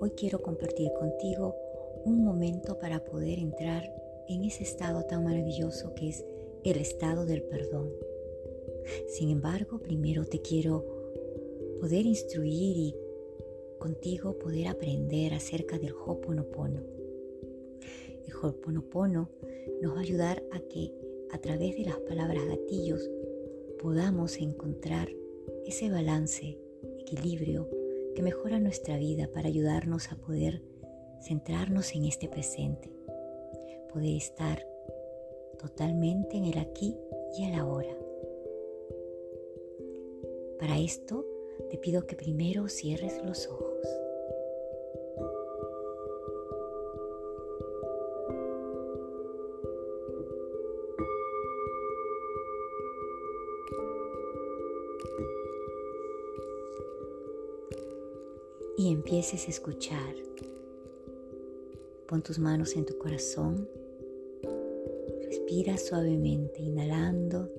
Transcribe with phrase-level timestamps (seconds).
[0.00, 1.54] Hoy quiero compartir contigo
[2.06, 3.82] un momento para poder entrar
[4.28, 6.24] en ese estado tan maravilloso que es
[6.64, 7.90] el estado del perdón.
[9.08, 10.86] Sin embargo, primero te quiero
[11.80, 12.96] poder instruir y
[13.78, 16.80] contigo poder aprender acerca del Hoponopono.
[18.26, 19.28] El Hoponopono
[19.82, 20.94] nos va a ayudar a que
[21.30, 23.06] a través de las palabras gatillos
[23.78, 25.10] podamos encontrar
[25.66, 26.58] ese balance,
[27.00, 27.68] equilibrio
[28.14, 30.62] que mejora nuestra vida para ayudarnos a poder
[31.22, 32.90] centrarnos en este presente,
[33.92, 34.66] poder estar
[35.58, 36.96] totalmente en el aquí
[37.36, 37.96] y el ahora.
[40.58, 41.24] Para esto
[41.70, 43.69] te pido que primero cierres los ojos.
[58.80, 60.14] Y empieces a escuchar.
[62.08, 63.68] Pon tus manos en tu corazón.
[65.22, 67.50] Respira suavemente, inhalando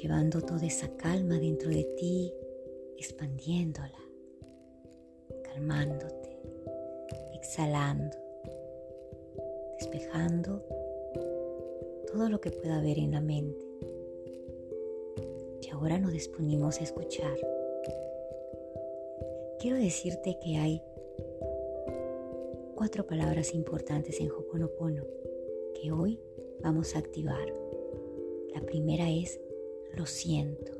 [0.00, 2.32] llevando toda esa calma dentro de ti,
[2.96, 4.00] expandiéndola,
[5.44, 6.38] calmándote,
[7.34, 8.16] exhalando,
[9.78, 10.64] despejando
[12.06, 13.60] todo lo que pueda haber en la mente.
[15.62, 17.36] Y ahora nos disponimos a escuchar.
[19.60, 20.80] Quiero decirte que hay
[22.74, 25.04] cuatro palabras importantes en Hoponopono
[25.74, 26.18] que hoy
[26.62, 27.46] vamos a activar.
[28.54, 29.38] La primera es
[29.94, 30.72] lo siento.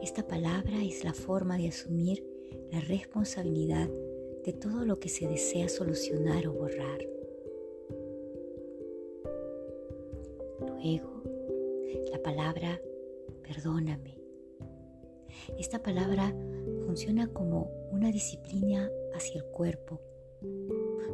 [0.00, 2.24] Esta palabra es la forma de asumir
[2.72, 3.90] la responsabilidad
[4.46, 7.06] de todo lo que se desea solucionar o borrar.
[10.60, 11.22] Luego,
[12.10, 12.80] la palabra
[13.42, 14.16] perdóname.
[15.58, 16.34] Esta palabra
[16.90, 20.00] funciona como una disciplina hacia el cuerpo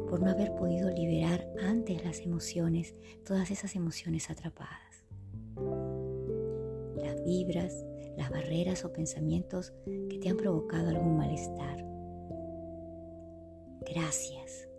[0.09, 4.87] por no haber podido liberar antes las emociones, todas esas emociones atrapadas
[7.27, 9.73] vibras, las barreras o pensamientos
[10.09, 11.85] que te han provocado algún malestar.
[13.81, 14.69] Gracias.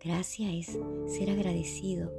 [0.00, 0.78] Gracias es
[1.12, 2.12] ser agradecido,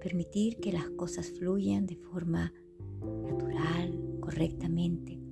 [0.00, 2.52] permitir que las cosas fluyan de forma
[3.00, 5.23] natural, correctamente.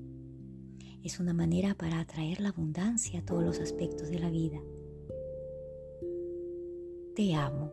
[1.03, 4.61] Es una manera para atraer la abundancia a todos los aspectos de la vida.
[7.17, 7.73] Te amo.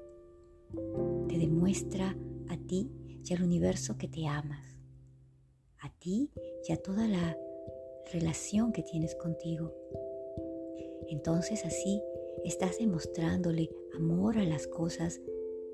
[1.27, 2.15] Te demuestra
[2.49, 2.91] a ti
[3.23, 4.79] y al universo que te amas
[5.81, 6.31] a ti
[6.67, 7.37] y a toda la
[8.11, 9.73] relación que tienes contigo.
[11.07, 12.01] Entonces así
[12.43, 15.21] estás demostrándole amor a las cosas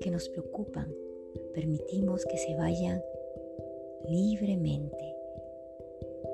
[0.00, 0.92] que nos preocupan.
[1.54, 3.00] Permitimos que se vayan
[4.08, 5.15] libremente,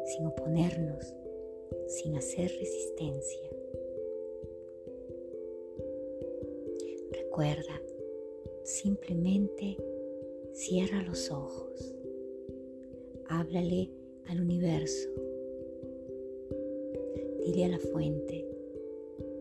[0.07, 1.15] sin oponernos,
[1.87, 3.51] sin hacer resistencia.
[7.13, 7.81] Recuerda,
[8.65, 9.77] simplemente
[10.53, 11.95] cierra los ojos
[13.33, 13.89] háblale
[14.29, 15.09] al universo.
[17.45, 18.47] Dile a la fuente,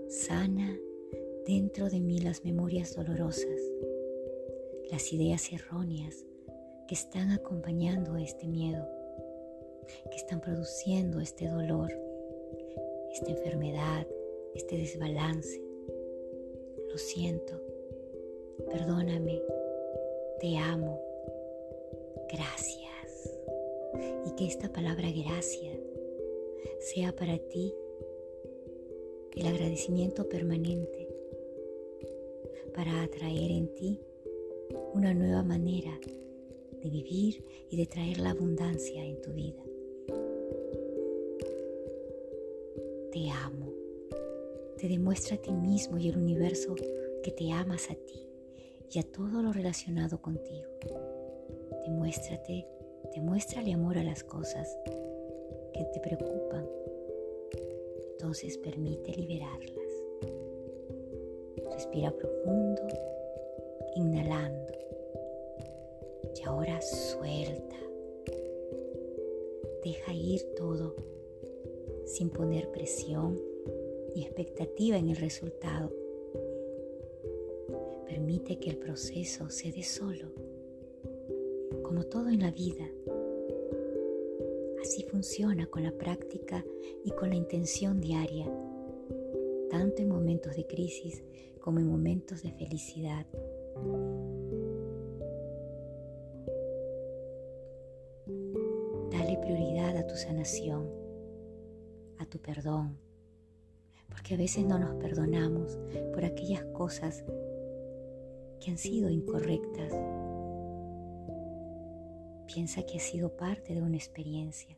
[0.07, 0.79] sana
[1.45, 3.59] dentro de mí las memorias dolorosas,
[4.89, 6.25] las ideas erróneas
[6.87, 8.87] que están acompañando este miedo,
[10.09, 11.91] que están produciendo este dolor,
[13.11, 14.07] esta enfermedad,
[14.55, 15.61] este desbalance.
[16.89, 17.53] Lo siento,
[18.69, 19.41] perdóname,
[20.39, 21.01] te amo,
[22.31, 23.37] gracias.
[24.25, 25.71] Y que esta palabra gracia
[26.79, 27.73] sea para ti
[29.35, 31.07] el agradecimiento permanente
[32.73, 33.99] para atraer en ti
[34.93, 35.97] una nueva manera
[36.81, 39.63] de vivir y de traer la abundancia en tu vida.
[43.11, 43.71] Te amo.
[44.77, 46.75] Te demuestra a ti mismo y el universo
[47.23, 48.27] que te amas a ti
[48.91, 50.69] y a todo lo relacionado contigo.
[51.85, 52.65] Demuéstrate
[53.15, 54.77] Demuéstrale amor a las cosas
[55.73, 56.65] que te preocupan.
[58.13, 59.91] Entonces permite liberarlas.
[61.73, 62.81] Respira profundo,
[63.95, 64.60] inhalando.
[66.41, 67.75] Y ahora suelta.
[69.83, 70.95] Deja ir todo
[72.05, 73.39] sin poner presión
[74.15, 75.91] y expectativa en el resultado.
[78.07, 80.31] Permite que el proceso se dé solo,
[81.83, 82.89] como todo en la vida.
[84.81, 86.65] Así funciona con la práctica
[87.03, 88.51] y con la intención diaria,
[89.69, 91.23] tanto en momentos de crisis
[91.59, 93.27] como en momentos de felicidad.
[100.21, 100.89] Sanación,
[102.19, 102.97] a tu perdón,
[104.09, 105.77] porque a veces no nos perdonamos
[106.13, 107.23] por aquellas cosas
[108.59, 109.93] que han sido incorrectas
[112.53, 114.77] Piensa que ha sido parte de una experiencia.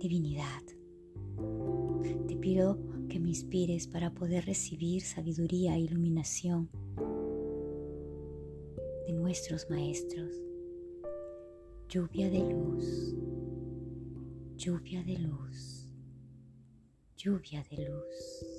[0.00, 0.62] Divinidad,
[2.26, 2.76] te pido
[3.08, 6.68] que me inspires para poder recibir sabiduría e iluminación
[9.06, 10.42] de nuestros maestros.
[11.88, 13.14] Lluvia de luz,
[14.56, 15.88] lluvia de luz,
[17.16, 18.56] lluvia de luz.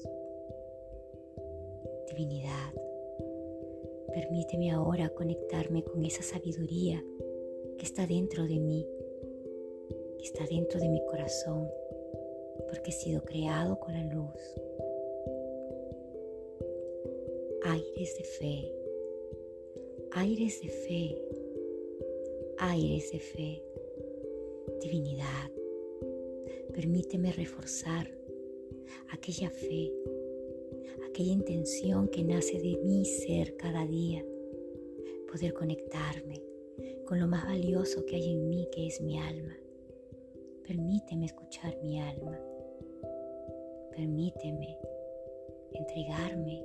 [2.07, 2.73] Divinidad,
[4.13, 7.03] Permíteme ahora conectarme con esa sabiduría
[7.77, 8.87] que está dentro de mí,
[10.17, 11.69] que está dentro de mi corazón,
[12.69, 14.41] porque he sido creado con la luz.
[17.65, 18.71] Aires de fe,
[20.13, 21.26] aires de fe,
[22.59, 23.63] aires de fe,
[24.81, 25.51] divinidad.
[26.73, 28.09] Permíteme reforzar
[29.11, 29.91] aquella fe
[31.17, 34.23] aquella intención que nace de mi ser cada día,
[35.31, 36.43] poder conectarme
[37.07, 39.57] con lo más valioso que hay en mí, que es mi alma.
[40.63, 42.39] Permíteme escuchar mi alma.
[43.95, 44.77] Permíteme
[45.71, 46.63] entregarme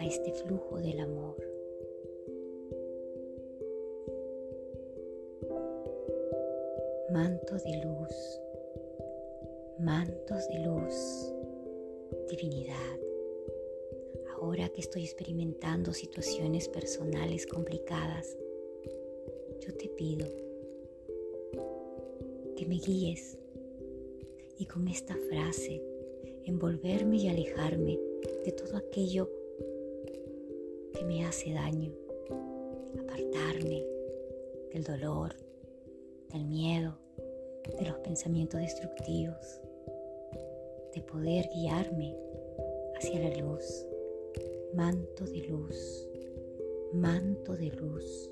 [0.00, 1.49] a este flujo del amor.
[7.12, 8.40] Manto de luz,
[9.80, 11.34] mantos de luz,
[12.28, 12.98] divinidad.
[14.34, 18.36] Ahora que estoy experimentando situaciones personales complicadas,
[19.60, 20.26] yo te pido
[22.56, 23.36] que me guíes
[24.56, 25.82] y con esta frase
[26.44, 27.98] envolverme y alejarme
[28.44, 29.28] de todo aquello
[30.94, 31.92] que me hace daño,
[33.00, 33.84] apartarme
[34.72, 35.34] del dolor,
[36.32, 36.96] del miedo,
[37.78, 39.60] de los pensamientos destructivos,
[40.94, 42.16] de poder guiarme
[42.96, 43.86] hacia la luz
[44.74, 46.08] manto de luz,
[46.92, 48.30] manto de luz,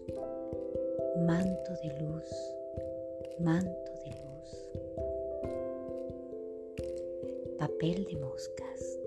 [1.27, 2.31] manto de luz,
[3.41, 4.69] manto de luz.
[7.59, 9.01] Papel de moscas,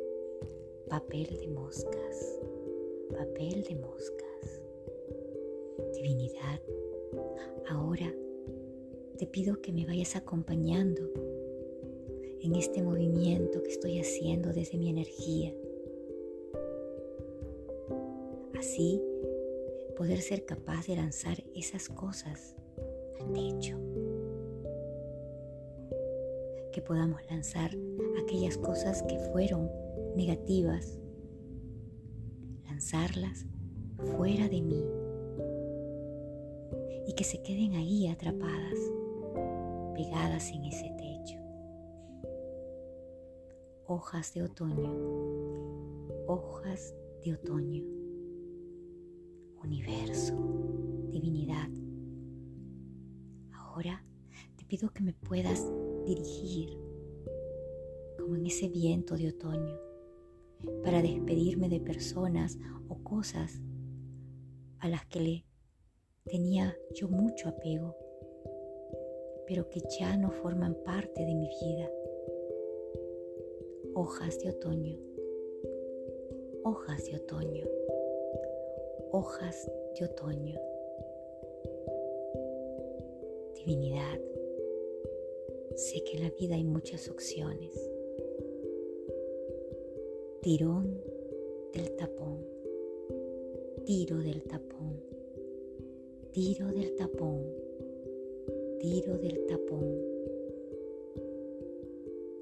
[0.89, 2.39] papel de moscas,
[3.11, 4.61] papel de moscas.
[5.93, 6.59] Divinidad,
[7.69, 8.13] ahora
[9.21, 10.99] te pido que me vayas acompañando
[12.41, 15.53] en este movimiento que estoy haciendo desde mi energía
[18.57, 18.99] así
[19.95, 22.55] poder ser capaz de lanzar esas cosas
[23.19, 23.77] al techo.
[26.73, 27.69] Que podamos lanzar
[28.23, 29.69] aquellas cosas que fueron
[30.15, 30.97] negativas,
[32.65, 33.45] lanzarlas
[34.17, 34.83] fuera de mí
[37.05, 38.79] y que se queden ahí atrapadas,
[40.03, 41.37] pegadas en ese techo.
[43.85, 44.91] Hojas de otoño,
[46.27, 47.83] hojas de otoño
[49.63, 50.33] universo,
[51.11, 51.69] divinidad.
[53.53, 54.03] Ahora
[54.55, 55.71] te pido que me puedas
[56.07, 56.79] dirigir
[58.17, 59.77] como en ese viento de otoño
[60.83, 63.61] para despedirme de personas o cosas
[64.79, 65.45] a las que le
[66.25, 67.95] tenía yo mucho apego,
[69.51, 71.91] pero que ya no forman parte de mi vida.
[73.93, 74.97] Hojas de otoño,
[76.63, 77.65] hojas de otoño
[79.11, 80.57] hojas de otoño.
[83.57, 84.21] Divinidad,
[85.75, 87.73] sé que en la vida hay muchas opciones.
[90.41, 91.03] Tirón
[91.73, 92.45] del tapón,
[93.85, 95.03] tiro del tapón,
[96.31, 97.60] tiro del tapón,
[98.81, 99.85] tiro del tapón.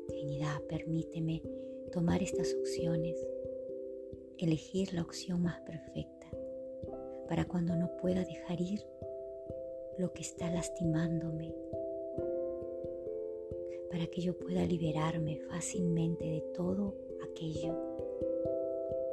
[0.08, 1.44] Divinidad, permíteme
[1.92, 3.18] tomar estas opciones,
[4.38, 6.28] elegir la opción más perfecta
[7.28, 8.80] para cuando no pueda dejar ir
[9.98, 11.54] lo que está lastimándome,
[13.92, 16.96] para que yo pueda liberarme fácilmente de todo
[17.30, 17.76] aquello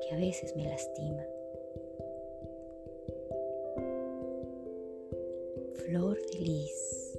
[0.01, 1.27] que a veces me lastima.
[5.85, 7.19] Flor de lis,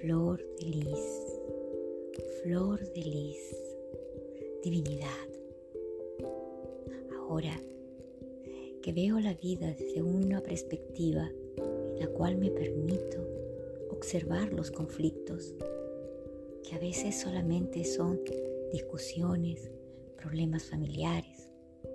[0.00, 1.36] flor de lis,
[2.42, 3.56] flor de lis,
[4.62, 5.28] divinidad.
[7.18, 7.60] Ahora
[8.82, 13.26] que veo la vida desde una perspectiva en la cual me permito
[13.90, 15.54] observar los conflictos,
[16.64, 18.20] que a veces solamente son
[18.72, 19.70] discusiones,
[20.16, 21.48] problemas familiares,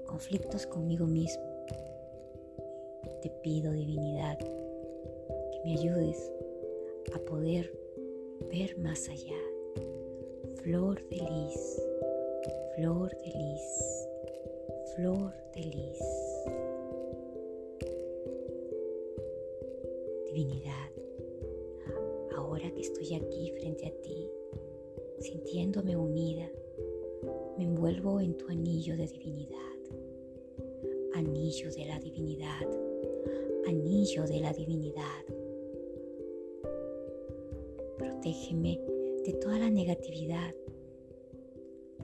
[0.06, 1.44] conflictos conmigo mismo.
[3.22, 4.38] Te pido, divinidad,
[5.68, 6.32] me ayudes
[7.14, 7.70] a poder
[8.50, 9.38] ver más allá.
[10.64, 11.82] Flor de lis,
[12.78, 14.08] flor de lis,
[14.96, 16.00] flor de lis.
[20.28, 20.90] Divinidad,
[22.38, 24.32] ahora que estoy aquí frente a ti,
[25.20, 26.50] sintiéndome unida,
[27.58, 29.58] me envuelvo en tu anillo de divinidad.
[31.14, 32.68] Anillo de la divinidad,
[33.68, 35.37] anillo de la divinidad.
[38.27, 38.77] Protégeme
[39.25, 40.53] de toda la negatividad,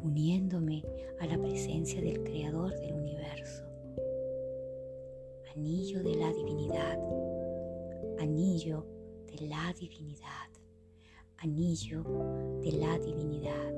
[0.01, 0.81] uniéndome
[1.19, 3.65] a la presencia del Creador del universo.
[5.53, 6.97] Anillo de la divinidad,
[8.19, 8.85] anillo
[9.27, 10.47] de la divinidad,
[11.39, 12.03] anillo
[12.61, 13.73] de la divinidad.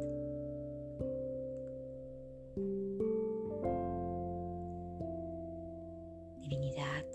[6.42, 7.06] Divinidad,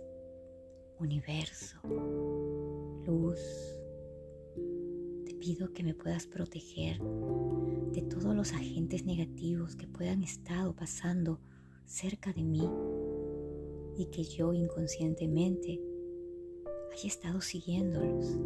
[0.99, 1.77] universo,
[5.41, 11.41] pido que me puedas proteger de todos los agentes negativos que puedan estar pasando
[11.87, 12.69] cerca de mí
[13.97, 15.81] y que yo inconscientemente
[16.93, 18.39] haya estado siguiéndolos.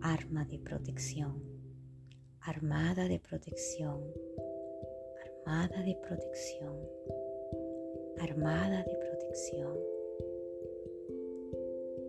[0.00, 1.42] Arma de protección,
[2.40, 4.00] armada de protección,
[5.44, 6.76] armada de protección,
[8.18, 9.78] armada de protección,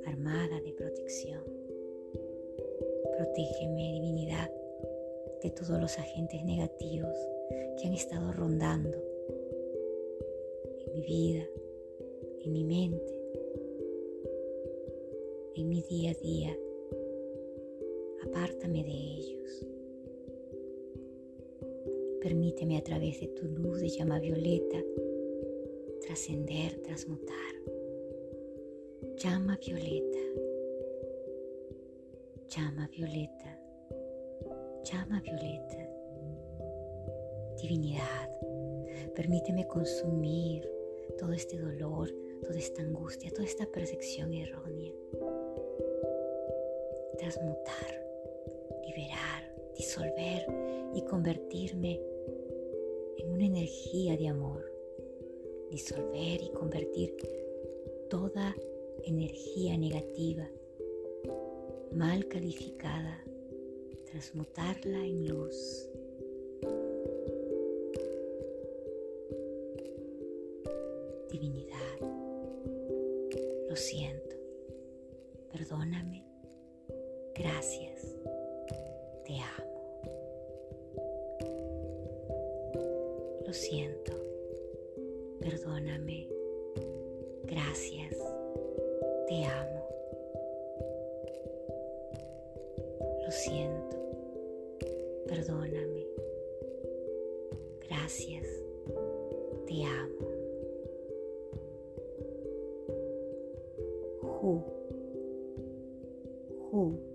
[0.07, 1.62] armada de protección.
[3.23, 4.51] Protégeme, divinidad,
[5.41, 7.15] de todos los agentes negativos
[7.77, 9.01] que han estado rondando
[10.77, 11.45] en mi vida,
[12.43, 13.21] en mi mente,
[15.55, 16.57] en mi día a día.
[18.25, 19.65] Apártame de ellos.
[22.19, 24.83] Permíteme a través de tu luz de llama violeta
[26.01, 27.55] trascender, transmutar.
[29.15, 30.19] Llama violeta.
[32.55, 33.59] Llama violeta.
[34.83, 35.89] Llama violeta.
[37.61, 38.29] Divinidad,
[39.15, 40.69] permíteme consumir
[41.17, 42.09] todo este dolor,
[42.43, 44.93] toda esta angustia, toda esta percepción errónea
[47.17, 48.05] transmutar,
[48.85, 50.45] liberar, disolver
[50.93, 52.01] y convertirme
[53.17, 54.69] en una energía de amor.
[55.69, 57.15] Disolver y convertir
[58.09, 58.55] toda
[59.05, 60.47] energía negativa,
[61.95, 63.23] mal calificada,
[64.09, 65.89] transmutarla en luz.
[71.31, 71.99] Divinidad,
[73.69, 74.12] lo siento,
[93.33, 93.97] siento.
[95.27, 96.07] Perdóname.
[97.89, 98.47] Gracias.
[99.67, 100.27] Te amo.
[104.21, 104.63] Who.
[106.71, 107.13] Who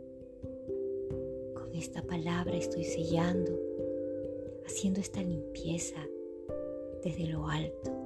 [1.78, 3.56] esta palabra estoy sellando,
[4.66, 5.96] haciendo esta limpieza
[7.04, 7.96] desde lo alto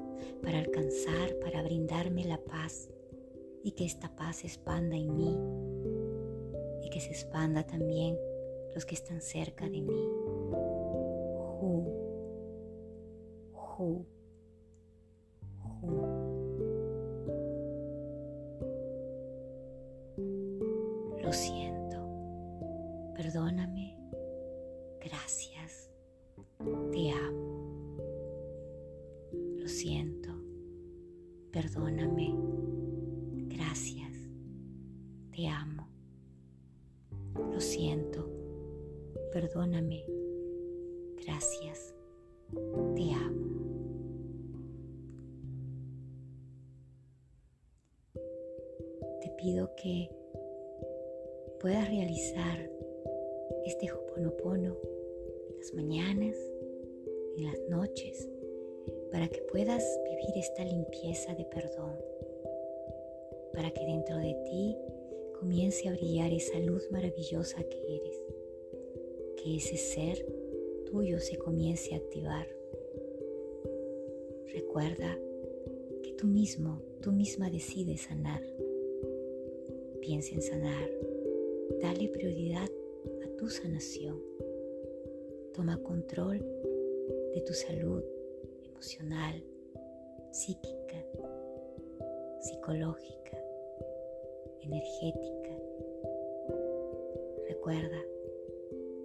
[0.42, 2.90] para alcanzar, para brindarme la paz
[3.64, 5.36] y que esta paz se expanda en mí
[7.02, 8.16] se expanda también
[8.74, 9.96] los que están cerca de mí.
[13.52, 14.11] Lo
[37.34, 38.28] Lo siento.
[39.32, 40.04] Perdóname.
[41.24, 41.94] Gracias.
[42.50, 43.52] Te amo.
[49.20, 50.10] Te pido que
[51.60, 52.70] puedas realizar
[53.64, 54.76] este Hoponopono
[55.48, 56.36] en las mañanas,
[57.36, 58.28] en las noches,
[59.10, 61.96] para que puedas vivir esta limpieza de perdón,
[63.54, 64.76] para que dentro de ti
[65.42, 68.22] comience a brillar esa luz maravillosa que eres.
[69.36, 70.24] Que ese ser
[70.84, 72.46] tuyo se comience a activar.
[74.52, 75.18] Recuerda
[76.04, 78.40] que tú mismo, tú misma decides sanar.
[80.00, 80.88] Piensa en sanar.
[81.80, 82.70] Dale prioridad
[83.24, 84.22] a tu sanación.
[85.54, 86.38] Toma control
[87.34, 88.04] de tu salud
[88.62, 89.42] emocional,
[90.30, 91.04] psíquica,
[92.40, 93.41] psicológica,
[94.64, 95.50] energética.
[97.48, 98.02] Recuerda,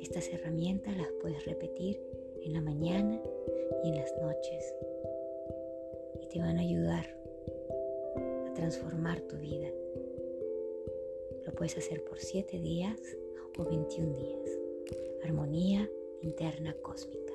[0.01, 2.01] estas herramientas las puedes repetir
[2.43, 3.21] en la mañana
[3.83, 4.73] y en las noches
[6.21, 7.05] y te van a ayudar
[8.47, 9.69] a transformar tu vida.
[11.45, 12.99] Lo puedes hacer por 7 días
[13.57, 14.49] o 21 días.
[15.23, 15.89] Armonía
[16.21, 17.26] interna cósmica.